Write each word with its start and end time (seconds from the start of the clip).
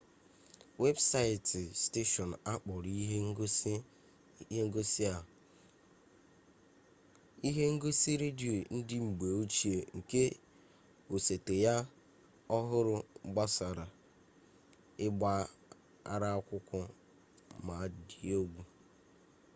webụsaịtị 0.81 1.63
steshọn 1.83 2.31
a 2.51 2.53
kpọrọ 2.61 2.89
ihe 3.01 3.17
ngosi 4.67 5.07
a 5.17 5.19
ihe 7.47 7.65
ngosi 7.75 8.11
redio 8.21 8.53
ndị 8.75 8.95
mgbe 9.05 9.27
ochie 9.41 9.77
nke 9.97 10.21
osote 11.13 11.53
ya 11.65 11.75
ọhụrụ 12.57 12.95
gbasara 13.33 13.85
ịgba 15.05 15.31
ara 16.13 16.27
akwụkwọ 16.37 16.79
ma 17.65 17.75
dị 18.07 18.19
egwu 18.35 18.61